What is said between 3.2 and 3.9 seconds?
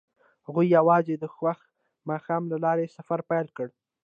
پیل کړ.